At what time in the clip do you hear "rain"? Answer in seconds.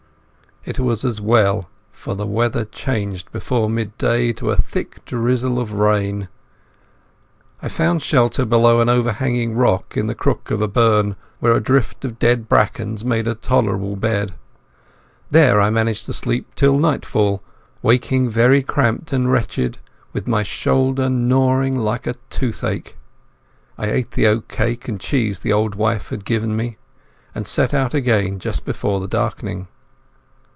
5.73-6.29